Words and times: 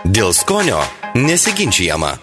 Dėl 0.00 0.32
skonio 0.32 0.80
nesiginčiama. 1.14 2.16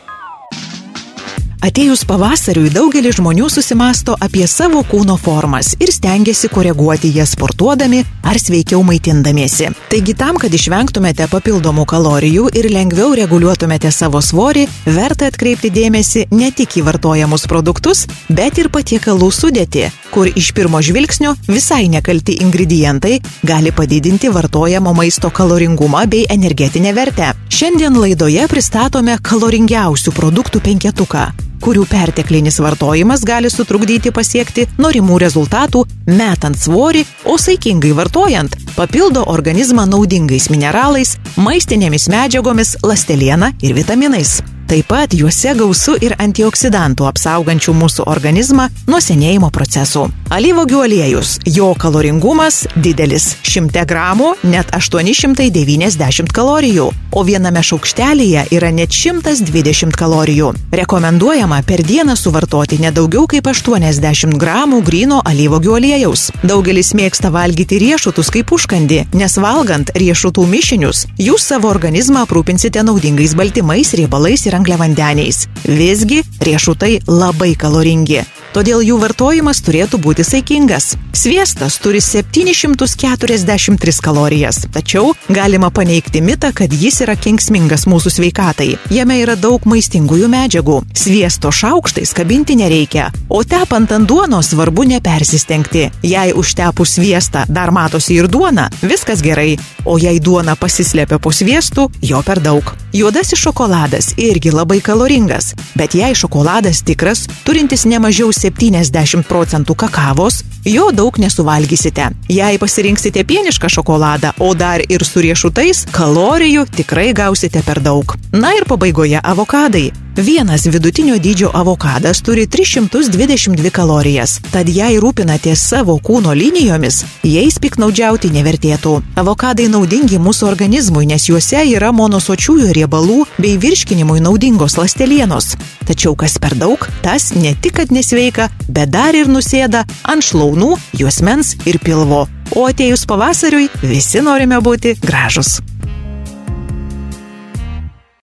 Atėjus 1.60 2.06
pavasariui 2.08 2.70
daugelis 2.72 3.18
žmonių 3.18 3.50
susimasto 3.52 4.14
apie 4.24 4.46
savo 4.48 4.80
kūno 4.88 5.18
formas 5.20 5.74
ir 5.84 5.90
stengiasi 5.92 6.48
koreguoti 6.54 7.10
jas 7.12 7.34
sportuodami 7.36 8.00
ar 8.24 8.38
sveikiau 8.40 8.80
maitindamiesi. 8.88 9.68
Taigi 9.92 10.16
tam, 10.16 10.40
kad 10.40 10.56
išvengtumėte 10.56 11.28
papildomų 11.28 11.84
kalorijų 11.92 12.46
ir 12.56 12.70
lengviau 12.72 13.10
reguliuotumėte 13.20 13.92
savo 13.92 14.22
svorį, 14.24 14.70
verta 14.88 15.28
atkreipti 15.28 15.74
dėmesį 15.76 16.30
ne 16.32 16.48
tik 16.56 16.78
į 16.80 16.86
vartojamus 16.88 17.44
produktus, 17.52 18.06
bet 18.32 18.56
ir 18.64 18.72
patiekalų 18.72 19.28
sudėti, 19.28 19.90
kur 20.14 20.32
iš 20.32 20.54
pirmo 20.56 20.80
žvilgsnio 20.80 21.36
visai 21.50 21.90
nekalti 21.92 22.38
ingredientai 22.40 23.18
gali 23.44 23.76
padidinti 23.76 24.32
vartojamo 24.32 24.96
maisto 24.96 25.28
kaloringumą 25.28 26.08
bei 26.08 26.24
energetinę 26.32 26.96
vertę. 26.96 27.34
Šiandien 27.52 28.00
laidoje 28.00 28.48
pristatome 28.48 29.20
kaloringiausių 29.20 30.16
produktų 30.16 30.64
penketuką 30.64 31.28
kurių 31.64 31.86
perteklinis 31.90 32.60
vartojimas 32.64 33.26
gali 33.28 33.52
sutrukdyti 33.54 34.14
pasiekti 34.16 34.68
norimų 34.82 35.20
rezultatų, 35.26 35.86
metant 36.10 36.60
svorį, 36.60 37.06
o 37.26 37.38
saikingai 37.38 37.96
vartojant 37.98 38.56
papildo 38.76 39.26
organizmą 39.32 39.88
naudingais 39.90 40.50
mineralais, 40.54 41.18
maistinėmis 41.38 42.10
medžiagomis, 42.12 42.78
lasteliena 42.84 43.54
ir 43.62 43.76
vitaminais. 43.78 44.40
Taip 44.70 44.86
pat 44.86 45.14
juose 45.18 45.50
gausu 45.58 45.96
ir 45.98 46.14
antioksidantų 46.22 47.08
apsaugančių 47.10 47.74
mūsų 47.74 48.04
organizmą 48.06 48.68
nuo 48.86 49.00
senėjimo 49.02 49.48
procesų. 49.50 50.04
Alyvogių 50.30 50.84
aliejus. 50.86 51.32
Jo 51.50 51.72
kaloringumas 51.74 52.68
didelis- 52.76 53.32
100 53.50 53.82
gramų 53.90 54.36
net 54.44 54.70
890 54.78 56.30
kalorijų, 56.32 56.86
o 57.12 57.24
viename 57.24 57.64
šaukštelėje 57.66 58.44
yra 58.52 58.70
net 58.72 58.94
120 58.94 59.96
kalorijų. 59.98 60.54
Rekomenduojama 60.72 61.64
per 61.66 61.82
dieną 61.82 62.16
suvartoti 62.16 62.78
nedaugiau 62.78 63.26
kaip 63.26 63.48
80 63.48 64.38
gramų 64.38 64.84
grino 64.84 65.20
alyvogių 65.26 65.76
aliejaus. 65.80 66.30
Daugelis 66.44 66.94
mėgsta 66.94 67.32
valgyti 67.32 67.80
riešutus 67.80 68.30
kaip 68.30 68.52
užkandį, 68.52 69.08
nes 69.14 69.38
valgant 69.38 69.90
riešutų 69.96 70.46
mišinius, 70.46 71.08
jūs 71.18 71.42
savo 71.42 71.70
organizmą 71.70 72.28
aprūpinsite 72.28 72.84
naudingais 72.84 73.34
baltymais, 73.34 73.94
riebalais 73.94 74.46
ir 74.46 74.59
angliavandeniais. 74.60 75.48
Visgi 75.66 76.22
riešutai 76.44 77.00
labai 77.08 77.56
kaloringi. 77.60 78.26
Todėl 78.50 78.82
jų 78.82 78.96
vartojimas 78.98 79.60
turėtų 79.62 80.00
būti 80.02 80.24
saikingas. 80.26 80.96
Sviestas 81.14 81.76
turi 81.82 82.00
743 82.02 84.02
kalorijas, 84.02 84.64
tačiau 84.74 85.12
galima 85.30 85.70
paneigti 85.70 86.24
mitą, 86.26 86.50
kad 86.58 86.74
jis 86.74 86.98
yra 87.06 87.14
kenksmingas 87.14 87.86
mūsų 87.90 88.14
sveikatai. 88.16 88.72
Jame 88.90 89.20
yra 89.22 89.36
daug 89.38 89.68
maistingųjų 89.70 90.32
medžiagų. 90.34 90.80
Sviesto 90.98 91.54
šaukštais 91.54 92.16
kabinti 92.18 92.58
nereikia, 92.58 93.12
o 93.30 93.44
tepant 93.46 93.94
ant 93.94 94.10
duonos 94.10 94.50
svarbu 94.56 94.88
nepersistengti. 94.96 95.86
Jei 96.02 96.34
užtepus 96.34 96.98
sviestą 96.98 97.46
dar 97.46 97.70
matosi 97.76 98.18
ir 98.18 98.32
duona, 98.32 98.72
viskas 98.82 99.22
gerai, 99.22 99.60
o 99.86 100.02
jei 100.02 100.18
duona 100.18 100.58
pasislėpia 100.58 101.22
po 101.22 101.30
sviestu, 101.30 101.92
jo 102.02 102.26
per 102.26 102.42
daug. 102.42 102.74
Juodasis 102.94 103.40
šokoladas 103.40 104.14
irgi 104.18 104.52
labai 104.52 104.80
kaloringas, 104.82 105.54
bet 105.76 105.94
jei 105.96 106.16
šokoladas 106.16 106.82
tikras, 106.82 107.28
turintis 107.46 107.86
ne 107.86 108.00
mažiau 108.02 108.32
70 108.34 109.28
procentų 109.30 109.76
kakavos, 109.78 110.40
jo 110.66 110.90
daug 110.92 111.20
nesuvalgysite. 111.20 112.10
Jei 112.30 112.58
pasirinksite 112.58 113.24
pienišką 113.24 113.70
šokoladą, 113.70 114.34
o 114.40 114.54
dar 114.54 114.84
ir 114.90 115.06
su 115.06 115.24
riešutais, 115.24 115.86
kalorijų 115.96 116.68
tikrai 116.76 117.14
gausite 117.14 117.64
per 117.66 117.82
daug. 117.84 118.16
Na 118.32 118.54
ir 118.58 118.68
pabaigoje 118.70 119.20
avokadai. 119.24 119.90
Vienas 120.20 120.66
vidutinio 120.66 121.18
dydžio 121.18 121.50
avokadas 121.54 122.22
turi 122.22 122.48
322 122.48 123.70
kalorijas, 123.72 124.34
tad 124.52 124.68
jei 124.68 124.98
rūpinatės 125.00 125.62
savo 125.70 125.96
kūno 126.04 126.34
linijomis, 126.36 127.06
jais 127.24 127.56
piknaudžiauti 127.62 128.28
nevertėtų. 128.34 128.98
Avokadai 129.22 129.70
naudingi 129.72 130.20
mūsų 130.20 130.50
organizmui, 130.50 131.06
nes 131.08 131.30
juose 131.30 131.62
yra 131.72 131.94
monosočiųjų 131.96 132.74
riebalų 132.76 133.22
bei 133.38 133.56
virškinimui 133.64 134.20
naudingos 134.26 134.76
lastelienos. 134.82 135.54
Tačiau 135.88 136.18
kas 136.20 136.36
per 136.36 136.58
daug, 136.60 136.84
tas 137.06 137.32
ne 137.36 137.56
tik 137.56 137.80
kad 137.80 137.96
nesveika, 137.96 138.50
bet 138.68 138.92
dar 138.92 139.16
ir 139.16 139.32
nusėda 139.32 139.86
ant 140.04 140.26
šlaunų, 140.50 140.78
juosmens 140.98 141.56
ir 141.70 141.80
pilvo. 141.84 142.28
O 142.58 142.66
atėjus 142.66 143.06
pavasariui 143.06 143.70
visi 143.84 144.22
norime 144.26 144.60
būti 144.62 144.98
gražus. 145.02 145.60